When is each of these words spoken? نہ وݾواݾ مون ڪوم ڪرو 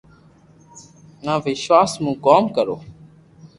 نہ 1.25 1.33
وݾواݾ 1.43 1.91
مون 2.03 2.15
ڪوم 2.25 2.43
ڪرو 2.55 2.75